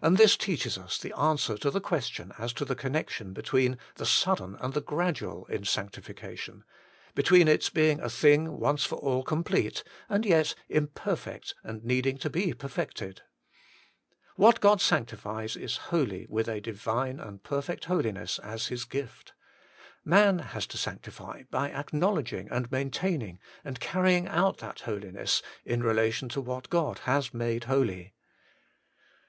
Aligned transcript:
And 0.00 0.18
this 0.18 0.36
teaches 0.36 0.78
us 0.78 0.98
the 0.98 1.12
answer 1.18 1.58
to 1.58 1.68
the 1.72 1.80
question 1.80 2.32
as 2.38 2.52
to 2.52 2.64
the 2.64 2.76
connection 2.76 3.32
between 3.32 3.76
the 3.96 4.06
sudden 4.06 4.54
and 4.60 4.72
the 4.72 4.80
gradual 4.80 5.46
in 5.46 5.62
sanctifi 5.62 6.16
cation: 6.16 6.62
between 7.16 7.48
its 7.48 7.68
being 7.68 7.98
a 7.98 8.08
thing 8.08 8.60
once 8.60 8.84
for 8.84 8.98
all 9.00 9.24
complete, 9.24 9.82
and 10.08 10.24
yet 10.24 10.54
imperfect 10.68 11.56
and 11.64 11.84
needing 11.84 12.18
to 12.18 12.30
be 12.30 12.52
perfected. 12.54 13.22
What 14.36 14.60
God 14.60 14.80
sanctifies 14.80 15.56
is 15.56 15.76
holy 15.90 16.24
with 16.28 16.46
a 16.46 16.60
Divine 16.60 17.18
and 17.18 17.42
perfect 17.42 17.86
holiness 17.86 18.38
as 18.38 18.68
His 18.68 18.84
gift: 18.84 19.32
man 20.04 20.38
has 20.38 20.68
to 20.68 20.78
sanctify 20.78 21.42
by 21.50 21.72
acknowledging 21.72 22.48
and 22.48 22.70
maintaining 22.70 23.40
and 23.64 23.80
carrying 23.80 24.28
out 24.28 24.58
that 24.58 24.82
holiness 24.82 25.42
in 25.64 25.82
relation 25.82 26.28
to 26.28 26.40
what 26.40 26.70
God 26.70 27.00
has 27.00 27.34
made 27.34 27.64
holy. 27.64 28.14